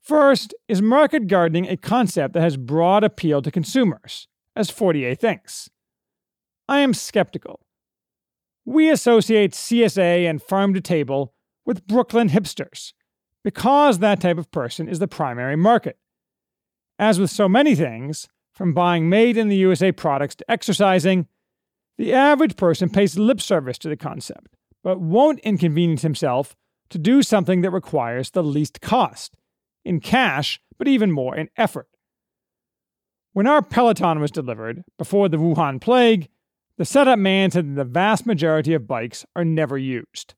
First, 0.03 0.53
is 0.67 0.83
market 0.83 1.29
gardening 1.29 1.69
a 1.69 1.77
concept 1.77 2.35
that 2.35 2.41
has 2.41 2.57
broad 2.57 3.05
appeal 3.05 3.41
to 3.41 3.53
consumers, 3.53 4.27
as 4.57 4.69
Fortier 4.69 5.15
thinks? 5.15 5.71
I 6.69 6.81
am 6.81 6.93
skeptical. 6.93 7.61
We 8.65 8.91
associate 8.91 9.53
CSA 9.53 10.29
and 10.29 10.43
farm 10.43 10.75
to 10.75 10.81
table 10.81 11.35
with 11.65 11.87
Brooklyn 11.87 12.31
hipsters, 12.31 12.95
because 13.45 14.01
that 14.01 14.21
type 14.21 14.39
of 14.39 14.51
person 14.51 14.89
is 14.89 14.99
the 14.99 15.07
primary 15.07 15.55
market. 15.57 15.99
As 16.99 17.21
with 17.21 17.31
so 17.31 17.49
many 17.49 17.77
things, 17.77 18.27
from 18.53 18.75
buying 18.75 19.09
made 19.09 19.37
in 19.37 19.49
the 19.49 19.57
USA 19.57 19.93
products 19.93 20.35
to 20.37 20.51
exercising, 20.51 21.29
the 21.97 22.13
average 22.13 22.57
person 22.57 22.91
pays 22.91 23.17
lip 23.17 23.41
service 23.41 23.79
to 23.79 23.89
the 23.89 23.97
concept, 23.97 24.57
but 24.83 25.01
won't 25.01 25.39
inconvenience 25.41 26.03
himself 26.03 26.57
to 26.91 26.99
do 26.99 27.23
something 27.23 27.61
that 27.61 27.71
requires 27.71 28.31
the 28.31 28.43
least 28.43 28.81
cost 28.81 29.37
in 29.85 30.01
cash, 30.01 30.61
but 30.79 30.89
even 30.89 31.11
more 31.11 31.37
in 31.37 31.49
effort. 31.57 31.89
When 33.33 33.47
our 33.47 33.63
Peloton 33.63 34.21
was 34.21 34.31
delivered, 34.31 34.85
before 34.99 35.29
the 35.29 35.39
Wuhan 35.39 35.81
plague, 35.81 36.29
the 36.77 36.85
setup 36.85 37.19
man 37.19 37.51
said 37.51 37.71
that 37.71 37.77
the 37.77 37.85
vast 37.85 38.27
majority 38.27 38.75
of 38.75 38.87
bikes 38.87 39.25
are 39.35 39.45
never 39.45 39.79
used. 39.79 40.35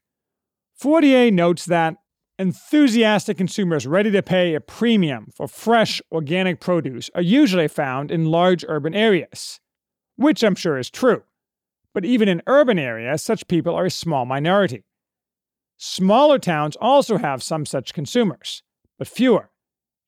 Fortier 0.74 1.30
notes 1.30 1.64
that 1.66 1.96
enthusiastic 2.38 3.36
consumers 3.36 3.86
ready 3.86 4.10
to 4.10 4.22
pay 4.22 4.54
a 4.54 4.60
premium 4.60 5.28
for 5.34 5.46
fresh, 5.46 6.02
organic 6.10 6.60
produce 6.60 7.10
are 7.14 7.22
usually 7.22 7.68
found 7.68 8.10
in 8.10 8.26
large 8.26 8.64
urban 8.68 8.94
areas, 8.94 9.60
which 10.16 10.42
I'm 10.42 10.56
sure 10.56 10.78
is 10.78 10.90
true. 10.90 11.22
But 11.92 12.04
even 12.04 12.28
in 12.28 12.42
urban 12.46 12.78
areas, 12.78 13.22
such 13.22 13.46
people 13.46 13.74
are 13.74 13.86
a 13.86 13.90
small 13.90 14.24
minority. 14.24 14.84
Smaller 15.76 16.38
towns 16.38 16.76
also 16.80 17.18
have 17.18 17.42
some 17.42 17.64
such 17.66 17.94
consumers, 17.94 18.62
but 18.98 19.08
fewer. 19.08 19.50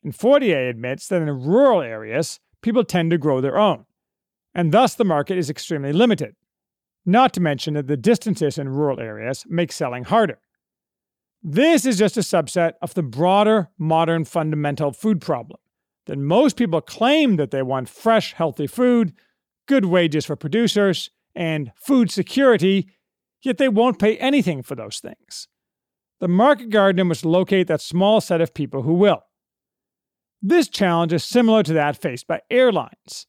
And 0.04 0.14
Fortier 0.14 0.68
admits 0.68 1.08
that 1.08 1.22
in 1.22 1.28
rural 1.28 1.80
areas, 1.80 2.40
people 2.62 2.84
tend 2.84 3.10
to 3.10 3.18
grow 3.18 3.40
their 3.40 3.58
own, 3.58 3.86
and 4.54 4.72
thus 4.72 4.94
the 4.94 5.04
market 5.04 5.38
is 5.38 5.50
extremely 5.50 5.92
limited. 5.92 6.34
Not 7.04 7.32
to 7.34 7.40
mention 7.40 7.74
that 7.74 7.86
the 7.86 7.96
distances 7.96 8.58
in 8.58 8.68
rural 8.68 9.00
areas 9.00 9.44
make 9.48 9.70
selling 9.72 10.04
harder. 10.04 10.38
This 11.42 11.86
is 11.86 11.98
just 11.98 12.16
a 12.16 12.20
subset 12.20 12.72
of 12.82 12.94
the 12.94 13.02
broader 13.02 13.70
modern 13.78 14.24
fundamental 14.24 14.92
food 14.92 15.20
problem 15.20 15.60
that 16.06 16.18
most 16.18 16.56
people 16.56 16.80
claim 16.80 17.36
that 17.36 17.50
they 17.50 17.62
want 17.62 17.88
fresh, 17.88 18.32
healthy 18.32 18.66
food, 18.66 19.12
good 19.66 19.84
wages 19.84 20.24
for 20.24 20.36
producers, 20.36 21.10
and 21.34 21.72
food 21.76 22.10
security, 22.10 22.88
yet 23.42 23.58
they 23.58 23.68
won't 23.68 23.98
pay 23.98 24.16
anything 24.18 24.62
for 24.62 24.74
those 24.74 24.98
things. 25.00 25.48
The 26.20 26.28
market 26.28 26.70
gardener 26.70 27.04
must 27.04 27.24
locate 27.24 27.66
that 27.66 27.80
small 27.80 28.20
set 28.20 28.40
of 28.40 28.54
people 28.54 28.82
who 28.82 28.94
will. 28.94 29.22
This 30.40 30.68
challenge 30.68 31.12
is 31.12 31.24
similar 31.24 31.62
to 31.62 31.72
that 31.74 32.00
faced 32.00 32.26
by 32.26 32.40
airlines. 32.50 33.26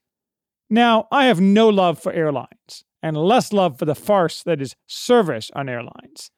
Now, 0.70 1.08
I 1.12 1.26
have 1.26 1.40
no 1.42 1.70
love 1.70 2.00
for 2.00 2.12
airlines, 2.12 2.84
and 3.02 3.18
less 3.18 3.54
love 3.54 3.80
for 3.80 3.86
the 3.86 3.96
farce 3.96 4.44
that 4.44 4.62
is 4.62 4.76
service 4.88 5.50
on 5.56 5.70
airlines. 5.70 6.32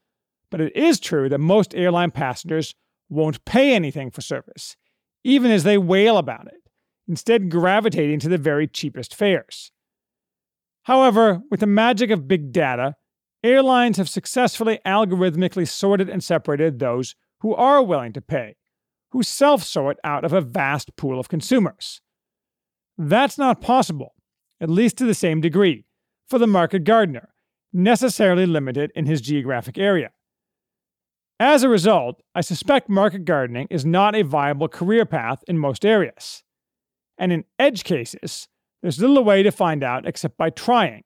But 0.51 0.61
it 0.61 0.75
is 0.75 0.99
true 0.99 1.29
that 1.29 1.39
most 1.39 1.75
airline 1.75 2.11
passengers 2.11 2.73
won't 3.09 3.45
pay 3.45 3.73
anything 3.73 4.11
for 4.11 4.21
service, 4.21 4.75
even 5.23 5.51
as 5.51 5.63
they 5.63 5.77
wail 5.77 6.17
about 6.17 6.47
it, 6.47 6.61
instead, 7.07 7.49
gravitating 7.49 8.19
to 8.19 8.29
the 8.29 8.37
very 8.37 8.67
cheapest 8.67 9.15
fares. 9.15 9.71
However, 10.83 11.41
with 11.51 11.59
the 11.59 11.67
magic 11.67 12.09
of 12.09 12.27
big 12.27 12.51
data, 12.51 12.95
airlines 13.43 13.98
have 13.98 14.10
successfully 14.10 14.79
algorithmically 14.86 15.67
sorted 15.67 16.10
and 16.10 16.24
separated 16.24 16.79
those 16.79 17.15
who 17.41 17.53
are 17.55 17.81
willing 17.81 18.13
to 18.13 18.22
pay, 18.22 18.55
who 19.12 19.24
self 19.24 19.63
sort 19.63 19.98
out 20.03 20.25
of 20.25 20.34
a 20.34 20.41
vast 20.41 20.96
pool 20.96 21.19
of 21.19 21.29
consumers. 21.29 22.01
That's 22.98 23.38
not 23.38 23.62
possible, 23.62 24.13
at 24.60 24.69
least 24.69 24.98
to 24.98 25.05
the 25.05 25.13
same 25.13 25.41
degree, 25.41 25.86
for 26.27 26.38
the 26.38 26.48
market 26.48 26.84
gardener, 26.84 27.29
necessarily 27.72 28.46
limited 28.46 28.91
in 28.96 29.05
his 29.05 29.22
geographic 29.22 29.77
area. 29.77 30.12
As 31.39 31.63
a 31.63 31.69
result, 31.69 32.22
I 32.36 32.41
suspect 32.41 32.89
market 32.89 33.24
gardening 33.24 33.67
is 33.69 33.86
not 33.86 34.15
a 34.15 34.24
viable 34.24 34.67
career 34.67 35.05
path 35.05 35.41
in 35.48 35.58
most 35.58 35.86
areas. 35.86 36.43
And 37.17 37.31
in 37.31 37.46
edge 37.58 37.86
cases, 37.86 38.50
there's 38.81 39.00
little 39.00 39.24
way 39.24 39.43
to 39.43 39.51
find 39.51 39.84
out 39.84 40.05
except 40.05 40.38
by 40.38 40.50
trying, 40.50 41.03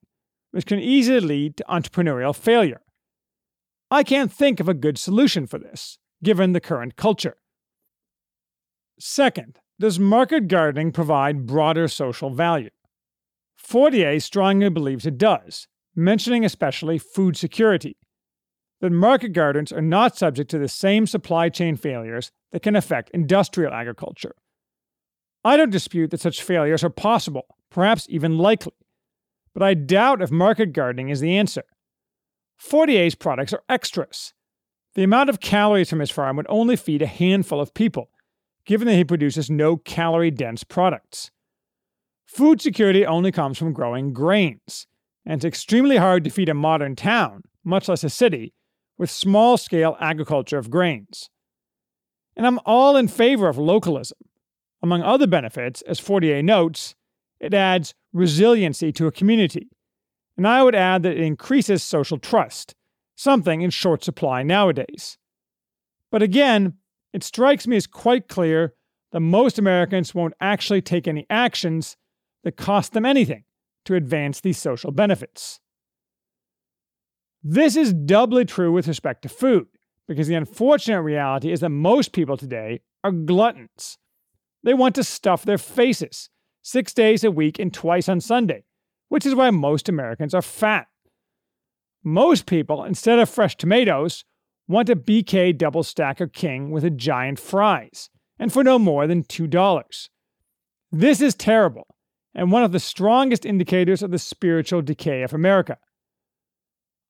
which 0.54 0.68
can 0.68 0.80
easily 0.80 1.20
lead 1.20 1.58
to 1.58 1.66
entrepreneurial 1.68 2.36
failure. 2.36 2.82
I 3.90 4.04
can't 4.04 4.32
think 4.32 4.60
of 4.60 4.70
a 4.70 4.76
good 4.76 5.00
solution 5.00 5.48
for 5.48 5.58
this, 5.58 5.98
given 6.24 6.54
the 6.54 6.62
current 6.62 6.96
culture. 6.96 7.38
Second, 9.00 9.58
does 9.80 9.98
market 9.98 10.48
gardening 10.48 10.92
provide 10.92 11.48
broader 11.48 11.88
social 11.88 12.30
value? 12.30 12.70
Fortier 13.56 14.20
strongly 14.20 14.70
believes 14.70 15.08
it 15.08 15.18
does, 15.18 15.68
mentioning 15.96 16.46
especially 16.46 17.00
food 17.00 17.36
security. 17.36 17.98
That 18.80 18.92
market 18.92 19.30
gardens 19.30 19.72
are 19.72 19.82
not 19.82 20.18
subject 20.18 20.52
to 20.52 20.60
the 20.60 20.68
same 20.68 21.08
supply 21.08 21.50
chain 21.50 21.78
failures 21.78 22.32
that 22.52 22.62
can 22.62 22.76
affect 22.76 23.10
industrial 23.10 23.74
agriculture. 23.74 24.36
I 25.44 25.58
don't 25.58 25.72
dispute 25.72 26.12
that 26.12 26.22
such 26.22 26.44
failures 26.44 26.84
are 26.84 26.92
possible, 26.92 27.48
perhaps 27.72 28.06
even 28.08 28.38
likely 28.38 28.74
but 29.54 29.64
I 29.64 29.74
doubt 29.74 30.22
if 30.22 30.32
market 30.32 30.74
gardening 30.74 31.10
is 31.10 31.20
the 31.20 31.38
answer. 31.38 31.64
Fortier's 32.58 33.16
products 33.16 33.54
are 33.54 33.64
extras. 33.70 34.34
The 34.96 35.04
amount 35.04 35.30
of 35.30 35.40
calories 35.40 35.90
from 35.90 36.00
his 36.00 36.12
farm 36.12 36.38
would 36.38 36.46
only 36.50 36.76
feed 36.76 37.02
a 37.02 37.08
handful 37.08 37.60
of 37.60 37.74
people, 37.74 38.10
given 38.66 38.88
that 38.88 38.96
he 38.96 39.04
produces 39.04 39.50
no 39.50 39.78
calorie 39.78 40.32
dense 40.32 40.64
products. 40.64 41.32
Food 42.26 42.62
security 42.62 43.06
only 43.06 43.32
comes 43.32 43.58
from 43.58 43.74
growing 43.74 44.14
grains, 44.14 44.88
and 45.26 45.36
it's 45.36 45.46
extremely 45.46 45.98
hard 45.98 46.24
to 46.24 46.30
feed 46.30 46.50
a 46.50 46.54
modern 46.54 46.96
town, 46.96 47.44
much 47.64 47.88
less 47.88 48.04
a 48.04 48.10
city, 48.10 48.54
with 48.98 49.10
small 49.10 49.58
scale 49.58 49.98
agriculture 50.00 50.58
of 50.58 50.70
grains. 50.70 51.30
And 52.36 52.48
I'm 52.48 52.60
all 52.66 52.96
in 52.96 53.08
favor 53.08 53.48
of 53.48 53.58
localism. 53.58 54.18
Among 54.82 55.02
other 55.02 55.28
benefits, 55.28 55.82
as 55.84 56.00
Fortier 56.00 56.42
notes, 56.42 56.96
it 57.40 57.54
adds 57.54 57.94
resiliency 58.12 58.92
to 58.94 59.08
a 59.08 59.12
community. 59.12 59.70
And 60.38 60.48
I 60.48 60.64
would 60.64 60.76
add 60.76 61.04
that 61.04 61.18
it 61.18 61.20
increases 61.20 61.84
social 61.84 62.18
trust, 62.18 62.76
something 63.16 63.62
in 63.62 63.70
short 63.70 64.04
supply 64.04 64.44
nowadays. 64.44 65.18
But 66.12 66.24
again, 66.24 66.76
it 67.14 67.24
strikes 67.24 67.68
me 67.68 67.76
as 67.76 67.88
quite 67.88 68.28
clear 68.28 68.74
that 69.12 69.20
most 69.20 69.60
Americans 69.60 70.16
won't 70.16 70.34
actually 70.42 70.82
take 70.82 71.08
any 71.08 71.26
actions 71.30 71.98
that 72.44 72.58
cost 72.58 72.94
them 72.94 73.06
anything 73.06 73.44
to 73.86 73.96
advance 73.96 74.42
these 74.42 74.58
social 74.58 74.92
benefits. 74.92 75.60
This 77.44 77.76
is 77.76 77.94
doubly 77.94 78.46
true 78.46 78.72
with 78.72 78.88
respect 78.88 79.22
to 79.24 79.30
food, 79.30 79.68
because 80.08 80.28
the 80.28 80.36
unfortunate 80.36 81.02
reality 81.02 81.52
is 81.52 81.60
that 81.60 81.70
most 81.70 82.14
people 82.14 82.38
today 82.38 82.82
are 83.04 83.12
gluttons. 83.12 83.98
They 84.64 84.74
want 84.74 84.96
to 84.96 85.04
stuff 85.04 85.44
their 85.44 85.58
faces 85.58 86.30
six 86.64 86.94
days 86.94 87.24
a 87.24 87.30
week 87.30 87.60
and 87.60 87.72
twice 87.72 88.10
on 88.10 88.20
Sunday, 88.20 88.64
which 89.10 89.26
is 89.26 89.36
why 89.36 89.52
most 89.52 89.88
Americans 89.88 90.34
are 90.34 90.42
fat. 90.42 90.88
Most 92.04 92.48
people, 92.48 92.84
instead 92.84 93.20
of 93.20 93.30
fresh 93.30 93.56
tomatoes, 93.56 94.26
want 94.68 94.90
a 94.90 94.96
BK 94.96 95.56
double 95.56 95.84
stacker 95.84 96.28
king 96.28 96.72
with 96.72 96.84
a 96.84 96.90
giant 96.90 97.40
fries, 97.40 98.10
and 98.40 98.52
for 98.52 98.64
no 98.64 98.80
more 98.80 99.06
than 99.06 99.24
$2. 99.24 100.10
This 100.92 101.22
is 101.22 101.36
terrible, 101.36 101.88
and 102.34 102.52
one 102.52 102.64
of 102.64 102.72
the 102.72 102.80
strongest 102.80 103.46
indicators 103.46 104.02
of 104.02 104.12
the 104.12 104.20
spiritual 104.20 104.82
decay 104.82 105.22
of 105.22 105.34
America. 105.34 105.78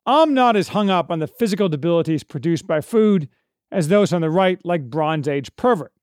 I'm 0.06 0.34
not 0.34 0.56
as 0.56 0.70
hung 0.70 0.90
up 0.90 1.10
on 1.10 1.20
the 1.20 1.28
physical 1.28 1.70
debilities 1.70 2.24
produced 2.24 2.68
by 2.68 2.82
food 2.82 3.30
as 3.72 3.88
those 3.88 4.12
on 4.12 4.22
the 4.22 4.30
right 4.30 4.60
like 4.66 4.90
Bronze 4.90 5.28
Age 5.28 5.56
pervert, 5.56 5.94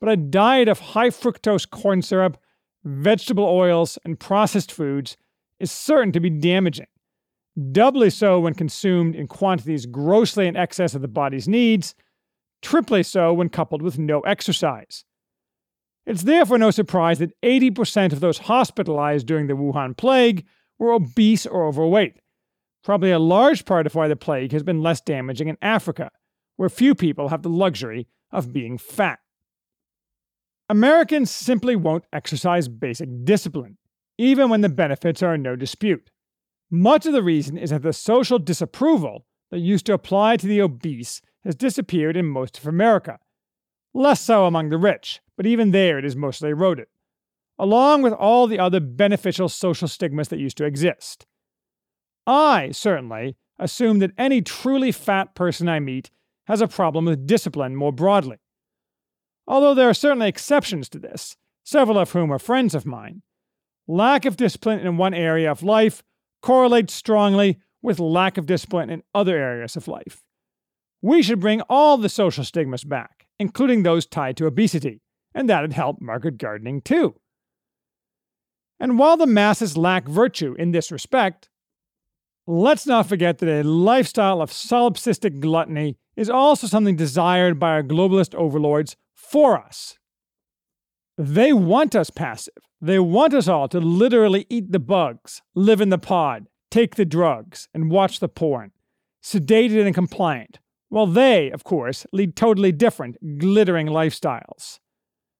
but 0.00 0.08
a 0.08 0.16
diet 0.16 0.68
of 0.68 0.78
high 0.80 1.10
fructose 1.10 1.68
corn 1.68 2.02
syrup, 2.02 2.38
vegetable 2.84 3.44
oils, 3.44 3.98
and 4.04 4.20
processed 4.20 4.70
foods 4.70 5.16
is 5.58 5.72
certain 5.72 6.12
to 6.12 6.20
be 6.20 6.30
damaging 6.30 6.86
doubly 7.72 8.10
so 8.10 8.40
when 8.40 8.54
consumed 8.54 9.14
in 9.14 9.28
quantities 9.28 9.86
grossly 9.86 10.46
in 10.46 10.56
excess 10.56 10.94
of 10.94 11.02
the 11.02 11.08
body's 11.08 11.48
needs, 11.48 11.94
triply 12.62 13.02
so 13.02 13.32
when 13.32 13.48
coupled 13.48 13.82
with 13.82 13.98
no 13.98 14.20
exercise. 14.20 15.04
It's 16.06 16.24
therefore 16.24 16.58
no 16.58 16.70
surprise 16.70 17.18
that 17.20 17.40
80% 17.42 18.12
of 18.12 18.20
those 18.20 18.38
hospitalized 18.38 19.26
during 19.26 19.46
the 19.46 19.54
Wuhan 19.54 19.96
plague 19.96 20.44
were 20.78 20.92
obese 20.92 21.46
or 21.46 21.66
overweight, 21.66 22.20
probably 22.82 23.10
a 23.10 23.18
large 23.18 23.64
part 23.64 23.86
of 23.86 23.94
why 23.94 24.08
the 24.08 24.16
plague 24.16 24.52
has 24.52 24.62
been 24.62 24.82
less 24.82 25.00
damaging 25.00 25.48
in 25.48 25.56
Africa, 25.62 26.10
where 26.56 26.68
few 26.68 26.94
people 26.94 27.28
have 27.28 27.42
the 27.42 27.48
luxury 27.48 28.06
of 28.30 28.52
being 28.52 28.76
fat. 28.76 29.20
Americans 30.68 31.30
simply 31.30 31.76
won't 31.76 32.06
exercise 32.12 32.68
basic 32.68 33.08
discipline, 33.24 33.76
even 34.16 34.48
when 34.48 34.62
the 34.62 34.68
benefits 34.68 35.22
are 35.22 35.34
in 35.34 35.42
no 35.42 35.56
dispute. 35.56 36.10
Much 36.70 37.04
of 37.04 37.12
the 37.12 37.22
reason 37.22 37.58
is 37.58 37.70
that 37.70 37.82
the 37.82 37.92
social 37.92 38.38
disapproval 38.38 39.26
that 39.50 39.58
used 39.58 39.84
to 39.86 39.92
apply 39.92 40.36
to 40.36 40.46
the 40.46 40.62
obese 40.62 41.20
has 41.44 41.54
disappeared 41.54 42.16
in 42.16 42.24
most 42.24 42.58
of 42.58 42.66
America. 42.66 43.18
Less 43.92 44.22
so 44.22 44.46
among 44.46 44.70
the 44.70 44.78
rich, 44.78 45.20
but 45.36 45.46
even 45.46 45.70
there 45.70 45.98
it 45.98 46.04
is 46.04 46.16
mostly 46.16 46.48
eroded, 46.48 46.86
along 47.58 48.02
with 48.02 48.14
all 48.14 48.46
the 48.46 48.58
other 48.58 48.80
beneficial 48.80 49.50
social 49.50 49.86
stigmas 49.86 50.28
that 50.28 50.40
used 50.40 50.56
to 50.56 50.64
exist. 50.64 51.26
I, 52.26 52.70
certainly, 52.70 53.36
assume 53.58 53.98
that 53.98 54.12
any 54.16 54.40
truly 54.40 54.92
fat 54.92 55.34
person 55.34 55.68
I 55.68 55.78
meet 55.78 56.10
has 56.46 56.62
a 56.62 56.68
problem 56.68 57.04
with 57.04 57.26
discipline 57.26 57.76
more 57.76 57.92
broadly. 57.92 58.38
Although 59.46 59.74
there 59.74 59.88
are 59.88 59.94
certainly 59.94 60.28
exceptions 60.28 60.88
to 60.90 60.98
this, 60.98 61.36
several 61.64 61.98
of 61.98 62.12
whom 62.12 62.32
are 62.32 62.38
friends 62.38 62.74
of 62.74 62.86
mine. 62.86 63.22
Lack 63.86 64.24
of 64.24 64.36
discipline 64.36 64.80
in 64.80 64.96
one 64.96 65.14
area 65.14 65.50
of 65.50 65.62
life 65.62 66.02
correlates 66.40 66.94
strongly 66.94 67.58
with 67.82 68.00
lack 68.00 68.38
of 68.38 68.46
discipline 68.46 68.88
in 68.90 69.02
other 69.14 69.36
areas 69.36 69.76
of 69.76 69.88
life. 69.88 70.24
We 71.02 71.22
should 71.22 71.40
bring 71.40 71.60
all 71.68 71.98
the 71.98 72.08
social 72.08 72.44
stigmas 72.44 72.84
back, 72.84 73.26
including 73.38 73.82
those 73.82 74.06
tied 74.06 74.38
to 74.38 74.46
obesity, 74.46 75.02
and 75.34 75.48
that'd 75.48 75.74
help 75.74 76.00
market 76.00 76.38
gardening 76.38 76.80
too. 76.80 77.16
And 78.80 78.98
while 78.98 79.18
the 79.18 79.26
masses 79.26 79.76
lack 79.76 80.08
virtue 80.08 80.54
in 80.58 80.72
this 80.72 80.90
respect, 80.90 81.50
let's 82.46 82.86
not 82.86 83.06
forget 83.06 83.38
that 83.38 83.60
a 83.60 83.68
lifestyle 83.68 84.40
of 84.40 84.50
solipsistic 84.50 85.40
gluttony 85.40 85.98
is 86.16 86.30
also 86.30 86.66
something 86.66 86.96
desired 86.96 87.58
by 87.58 87.70
our 87.70 87.82
globalist 87.82 88.34
overlords 88.34 88.96
for 89.28 89.58
us. 89.58 89.98
They 91.16 91.52
want 91.52 91.94
us 91.94 92.10
passive. 92.10 92.54
They 92.80 92.98
want 92.98 93.34
us 93.34 93.48
all 93.48 93.68
to 93.68 93.80
literally 93.80 94.46
eat 94.50 94.72
the 94.72 94.78
bugs, 94.78 95.42
live 95.54 95.80
in 95.80 95.88
the 95.88 95.98
pod, 95.98 96.46
take 96.70 96.96
the 96.96 97.04
drugs, 97.04 97.68
and 97.72 97.90
watch 97.90 98.20
the 98.20 98.28
porn, 98.28 98.72
sedated 99.22 99.86
and 99.86 99.94
compliant, 99.94 100.58
while 100.88 101.06
they, 101.06 101.50
of 101.50 101.64
course, 101.64 102.06
lead 102.12 102.36
totally 102.36 102.72
different, 102.72 103.38
glittering 103.38 103.86
lifestyles. 103.86 104.80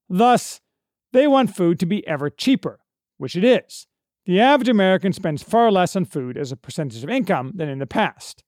Thus, 0.08 0.60
they 1.12 1.26
want 1.26 1.54
food 1.54 1.78
to 1.80 1.86
be 1.86 2.06
ever 2.06 2.30
cheaper, 2.30 2.80
which 3.18 3.36
it 3.36 3.44
is. 3.44 3.86
The 4.26 4.40
average 4.40 4.68
American 4.68 5.12
spends 5.12 5.42
far 5.42 5.70
less 5.70 5.94
on 5.94 6.06
food 6.06 6.38
as 6.38 6.50
a 6.50 6.56
percentage 6.56 7.04
of 7.04 7.10
income 7.10 7.52
than 7.54 7.68
in 7.68 7.78
the 7.78 7.86
past. 7.86 8.42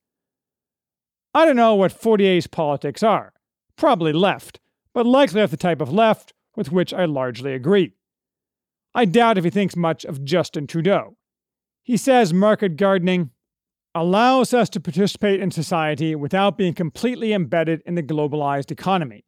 I 1.34 1.44
don't 1.44 1.56
know 1.56 1.74
what 1.74 1.92
Fortier's 1.92 2.46
politics 2.46 3.02
are. 3.02 3.34
Probably 3.76 4.12
left, 4.12 4.58
but 4.96 5.04
likely 5.04 5.42
of 5.42 5.50
the 5.50 5.58
type 5.58 5.82
of 5.82 5.92
left 5.92 6.32
with 6.56 6.72
which 6.72 6.94
I 6.94 7.04
largely 7.04 7.52
agree. 7.52 7.92
I 8.94 9.04
doubt 9.04 9.36
if 9.36 9.44
he 9.44 9.50
thinks 9.50 9.76
much 9.76 10.06
of 10.06 10.24
Justin 10.24 10.66
Trudeau. 10.66 11.18
He 11.82 11.98
says 11.98 12.32
market 12.32 12.78
gardening 12.78 13.28
allows 13.94 14.54
us 14.54 14.70
to 14.70 14.80
participate 14.80 15.38
in 15.38 15.50
society 15.50 16.14
without 16.14 16.56
being 16.56 16.72
completely 16.72 17.34
embedded 17.34 17.82
in 17.84 17.94
the 17.94 18.02
globalized 18.02 18.70
economy, 18.70 19.26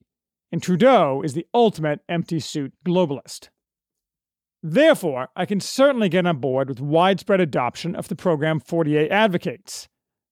and 0.51 0.63
Trudeau 0.63 1.21
is 1.23 1.35
the 1.35 1.45
ultimate 1.53 2.01
empty 2.09 2.41
suit 2.41 2.73
globalist. 2.87 3.51
Therefore, 4.63 5.29
I 5.37 5.45
can 5.45 5.61
certainly 5.61 6.09
get 6.09 6.25
on 6.25 6.39
board 6.39 6.71
with 6.71 6.81
widespread 6.81 7.43
adoption 7.43 7.95
of 7.95 8.09
the 8.09 8.17
program 8.17 8.59
Fortier 8.59 9.07
advocates. 9.11 9.87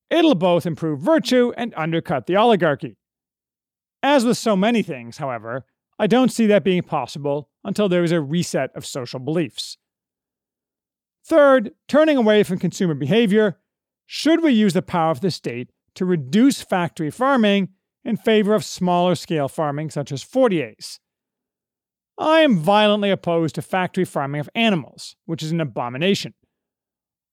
It'll 0.09 0.33
both 0.33 0.65
improve 0.65 0.99
virtue 0.99 1.53
and 1.55 1.75
undercut 1.77 2.25
the 2.25 2.37
oligarchy. 2.37 2.97
As 4.07 4.23
with 4.23 4.37
so 4.37 4.55
many 4.55 4.83
things, 4.83 5.17
however, 5.17 5.65
I 5.99 6.07
don't 6.07 6.31
see 6.31 6.45
that 6.45 6.63
being 6.63 6.81
possible 6.81 7.49
until 7.65 7.89
there 7.89 8.05
is 8.05 8.13
a 8.13 8.21
reset 8.21 8.71
of 8.73 8.85
social 8.85 9.19
beliefs. 9.19 9.77
Third, 11.25 11.71
turning 11.89 12.15
away 12.15 12.43
from 12.43 12.57
consumer 12.57 12.93
behavior, 12.93 13.59
should 14.05 14.41
we 14.41 14.53
use 14.53 14.71
the 14.71 14.81
power 14.81 15.11
of 15.11 15.19
the 15.19 15.29
state 15.29 15.71
to 15.95 16.05
reduce 16.05 16.61
factory 16.61 17.11
farming 17.11 17.67
in 18.05 18.15
favor 18.15 18.55
of 18.55 18.63
smaller 18.63 19.13
scale 19.13 19.49
farming 19.49 19.89
such 19.89 20.13
as 20.13 20.23
Fortier's? 20.23 21.01
I 22.17 22.39
am 22.39 22.59
violently 22.59 23.11
opposed 23.11 23.55
to 23.55 23.61
factory 23.61 24.05
farming 24.05 24.39
of 24.39 24.49
animals, 24.55 25.17
which 25.25 25.43
is 25.43 25.51
an 25.51 25.59
abomination. 25.59 26.33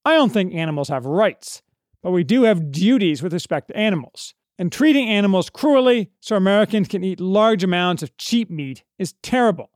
I 0.04 0.14
don't 0.14 0.32
think 0.32 0.52
animals 0.52 0.88
have 0.88 1.06
rights, 1.06 1.62
but 2.02 2.10
we 2.10 2.24
do 2.24 2.42
have 2.42 2.72
duties 2.72 3.22
with 3.22 3.32
respect 3.32 3.68
to 3.68 3.76
animals, 3.76 4.34
and 4.58 4.70
treating 4.70 5.08
animals 5.08 5.50
cruelly 5.50 6.10
so 6.20 6.36
Americans 6.36 6.88
can 6.88 7.02
eat 7.02 7.20
large 7.20 7.64
amounts 7.64 8.02
of 8.02 8.16
cheap 8.16 8.50
meat 8.50 8.84
is 8.98 9.14
terrible. 9.22 9.70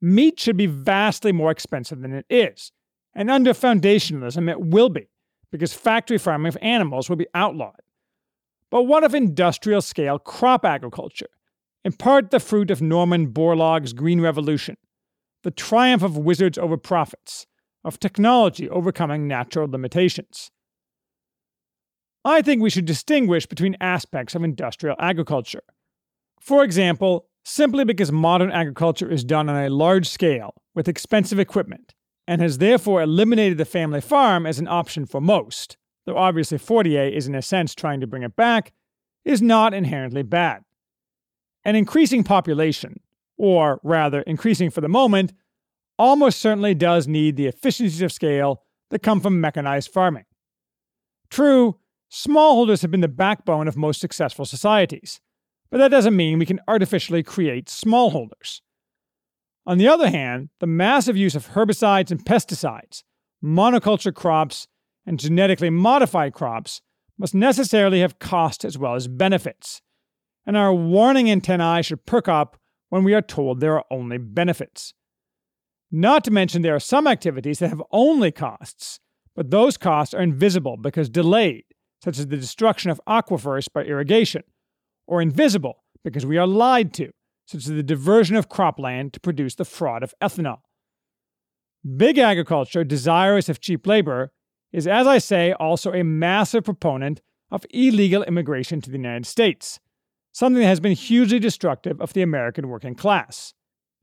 Meat 0.00 0.38
should 0.38 0.56
be 0.56 0.66
vastly 0.66 1.32
more 1.32 1.50
expensive 1.50 2.00
than 2.00 2.12
it 2.12 2.26
is, 2.30 2.70
and 3.14 3.30
under 3.30 3.52
foundationalism 3.52 4.48
it 4.48 4.60
will 4.60 4.88
be, 4.88 5.08
because 5.50 5.72
factory 5.72 6.18
farming 6.18 6.48
of 6.48 6.58
animals 6.62 7.08
will 7.08 7.16
be 7.16 7.26
outlawed. 7.34 7.80
But 8.70 8.84
what 8.84 9.02
of 9.02 9.14
industrial 9.14 9.80
scale 9.80 10.18
crop 10.18 10.64
agriculture, 10.64 11.30
in 11.84 11.92
part 11.92 12.30
the 12.30 12.38
fruit 12.38 12.70
of 12.70 12.82
Norman 12.82 13.28
Borlaug's 13.28 13.92
Green 13.92 14.20
Revolution, 14.20 14.76
the 15.42 15.50
triumph 15.50 16.02
of 16.02 16.16
wizards 16.16 16.58
over 16.58 16.76
prophets, 16.76 17.46
of 17.84 17.98
technology 17.98 18.68
overcoming 18.68 19.26
natural 19.26 19.68
limitations? 19.68 20.50
I 22.24 22.42
think 22.42 22.60
we 22.60 22.70
should 22.70 22.84
distinguish 22.84 23.46
between 23.46 23.76
aspects 23.80 24.34
of 24.34 24.42
industrial 24.42 24.96
agriculture. 24.98 25.62
For 26.40 26.64
example, 26.64 27.26
simply 27.44 27.84
because 27.84 28.12
modern 28.12 28.50
agriculture 28.50 29.10
is 29.10 29.24
done 29.24 29.48
on 29.48 29.64
a 29.64 29.70
large 29.70 30.08
scale 30.08 30.54
with 30.74 30.88
expensive 30.88 31.38
equipment 31.38 31.94
and 32.26 32.42
has 32.42 32.58
therefore 32.58 33.02
eliminated 33.02 33.56
the 33.56 33.64
family 33.64 34.00
farm 34.00 34.46
as 34.46 34.58
an 34.58 34.68
option 34.68 35.06
for 35.06 35.20
most, 35.20 35.76
though 36.04 36.18
obviously 36.18 36.58
Fortier 36.58 37.04
is 37.04 37.26
in 37.26 37.34
a 37.34 37.42
sense 37.42 37.74
trying 37.74 38.00
to 38.00 38.06
bring 38.06 38.22
it 38.22 38.36
back, 38.36 38.72
is 39.24 39.40
not 39.40 39.72
inherently 39.72 40.22
bad. 40.22 40.62
An 41.64 41.74
increasing 41.74 42.24
population, 42.24 43.00
or 43.36 43.80
rather 43.82 44.20
increasing 44.22 44.70
for 44.70 44.80
the 44.80 44.88
moment, 44.88 45.32
almost 45.98 46.40
certainly 46.40 46.74
does 46.74 47.08
need 47.08 47.36
the 47.36 47.46
efficiencies 47.46 48.02
of 48.02 48.12
scale 48.12 48.62
that 48.90 49.02
come 49.02 49.20
from 49.20 49.40
mechanized 49.40 49.90
farming. 49.90 50.24
True, 51.30 51.78
Smallholders 52.10 52.82
have 52.82 52.90
been 52.90 53.02
the 53.02 53.08
backbone 53.08 53.68
of 53.68 53.76
most 53.76 54.00
successful 54.00 54.44
societies, 54.44 55.20
but 55.70 55.78
that 55.78 55.90
doesn't 55.90 56.16
mean 56.16 56.38
we 56.38 56.46
can 56.46 56.60
artificially 56.66 57.22
create 57.22 57.66
smallholders. 57.66 58.60
On 59.66 59.76
the 59.76 59.88
other 59.88 60.08
hand, 60.08 60.48
the 60.60 60.66
massive 60.66 61.16
use 61.16 61.34
of 61.34 61.48
herbicides 61.48 62.10
and 62.10 62.24
pesticides, 62.24 63.02
monoculture 63.44 64.14
crops, 64.14 64.66
and 65.04 65.20
genetically 65.20 65.68
modified 65.68 66.32
crops 66.32 66.80
must 67.18 67.34
necessarily 67.34 68.00
have 68.00 68.18
costs 68.18 68.64
as 68.64 68.78
well 68.78 68.94
as 68.94 69.08
benefits, 69.08 69.82
and 70.46 70.56
our 70.56 70.72
warning 70.72 71.30
antennae 71.30 71.82
should 71.82 72.06
perk 72.06 72.28
up 72.28 72.56
when 72.88 73.04
we 73.04 73.12
are 73.12 73.20
told 73.20 73.60
there 73.60 73.76
are 73.76 73.84
only 73.90 74.16
benefits. 74.16 74.94
Not 75.90 76.24
to 76.24 76.30
mention, 76.30 76.62
there 76.62 76.74
are 76.74 76.80
some 76.80 77.06
activities 77.06 77.58
that 77.58 77.68
have 77.68 77.82
only 77.90 78.30
costs, 78.30 79.00
but 79.34 79.50
those 79.50 79.76
costs 79.76 80.14
are 80.14 80.22
invisible 80.22 80.78
because 80.78 81.10
delayed 81.10 81.64
such 82.02 82.18
as 82.18 82.26
the 82.26 82.36
destruction 82.36 82.90
of 82.90 83.00
aquifers 83.08 83.66
by 83.72 83.82
irrigation, 83.82 84.42
or 85.06 85.20
invisible 85.20 85.84
because 86.04 86.24
we 86.24 86.38
are 86.38 86.46
lied 86.46 86.92
to, 86.94 87.10
such 87.46 87.60
as 87.60 87.66
the 87.66 87.82
diversion 87.82 88.36
of 88.36 88.48
cropland 88.48 89.12
to 89.12 89.20
produce 89.20 89.54
the 89.54 89.64
fraud 89.64 90.02
of 90.02 90.14
ethanol. 90.22 90.58
Big 91.96 92.18
agriculture, 92.18 92.84
desirous 92.84 93.48
of 93.48 93.60
cheap 93.60 93.86
labor, 93.86 94.32
is, 94.72 94.86
as 94.86 95.06
I 95.06 95.18
say, 95.18 95.52
also 95.52 95.92
a 95.92 96.04
massive 96.04 96.64
proponent 96.64 97.20
of 97.50 97.64
illegal 97.70 98.22
immigration 98.24 98.80
to 98.82 98.90
the 98.90 98.98
United 98.98 99.26
States, 99.26 99.80
something 100.32 100.60
that 100.60 100.68
has 100.68 100.80
been 100.80 100.92
hugely 100.92 101.38
destructive 101.38 102.00
of 102.00 102.12
the 102.12 102.22
American 102.22 102.68
working 102.68 102.94
class, 102.94 103.54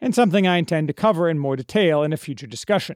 and 0.01 0.15
something 0.15 0.47
I 0.47 0.58
intend 0.58 0.88
to 0.88 0.93
cover 0.93 1.29
in 1.29 1.39
more 1.39 1.55
detail 1.55 2.03
in 2.03 2.13
a 2.13 2.17
future 2.17 2.47
discussion. 2.47 2.95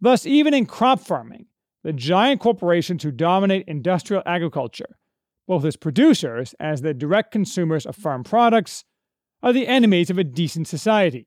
Thus, 0.00 0.24
even 0.24 0.54
in 0.54 0.66
crop 0.66 1.00
farming, 1.00 1.46
the 1.82 1.92
giant 1.92 2.40
corporations 2.40 3.02
who 3.02 3.10
dominate 3.10 3.66
industrial 3.66 4.22
agriculture, 4.26 4.96
both 5.46 5.64
as 5.64 5.76
producers 5.76 6.54
as 6.60 6.82
the 6.82 6.94
direct 6.94 7.32
consumers 7.32 7.86
of 7.86 7.96
farm 7.96 8.22
products, 8.22 8.84
are 9.42 9.52
the 9.52 9.66
enemies 9.66 10.10
of 10.10 10.18
a 10.18 10.24
decent 10.24 10.68
society, 10.68 11.26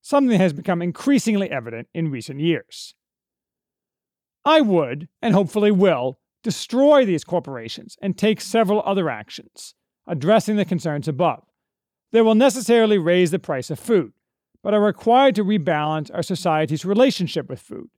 something 0.00 0.30
that 0.30 0.38
has 0.40 0.52
become 0.52 0.80
increasingly 0.80 1.50
evident 1.50 1.88
in 1.92 2.10
recent 2.10 2.40
years. 2.40 2.94
I 4.44 4.62
would, 4.62 5.08
and 5.20 5.34
hopefully 5.34 5.70
will, 5.70 6.18
destroy 6.42 7.04
these 7.04 7.24
corporations 7.24 7.96
and 8.00 8.16
take 8.16 8.40
several 8.40 8.82
other 8.86 9.10
actions, 9.10 9.74
addressing 10.06 10.56
the 10.56 10.64
concerns 10.64 11.06
above. 11.06 11.44
They 12.12 12.22
will 12.22 12.34
necessarily 12.34 12.96
raise 12.96 13.30
the 13.30 13.38
price 13.38 13.70
of 13.70 13.78
food, 13.78 14.12
but 14.62 14.74
are 14.74 14.80
required 14.80 15.34
to 15.36 15.44
rebalance 15.44 16.12
our 16.12 16.22
society's 16.22 16.84
relationship 16.84 17.48
with 17.48 17.60
food. 17.60 17.90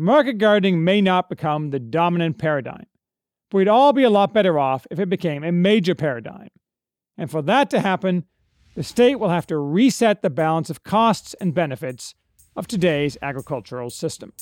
Market 0.00 0.38
gardening 0.38 0.84
may 0.84 1.00
not 1.00 1.28
become 1.28 1.70
the 1.70 1.80
dominant 1.80 2.38
paradigm, 2.38 2.86
but 3.50 3.58
we'd 3.58 3.66
all 3.66 3.92
be 3.92 4.04
a 4.04 4.10
lot 4.10 4.32
better 4.32 4.56
off 4.56 4.86
if 4.92 5.00
it 5.00 5.08
became 5.08 5.42
a 5.42 5.50
major 5.50 5.96
paradigm. 5.96 6.50
And 7.16 7.28
for 7.28 7.42
that 7.42 7.68
to 7.70 7.80
happen, 7.80 8.24
the 8.76 8.84
state 8.84 9.16
will 9.16 9.30
have 9.30 9.48
to 9.48 9.58
reset 9.58 10.22
the 10.22 10.30
balance 10.30 10.70
of 10.70 10.84
costs 10.84 11.34
and 11.40 11.52
benefits 11.52 12.14
of 12.54 12.68
today's 12.68 13.18
agricultural 13.20 13.90
system. 13.90 14.32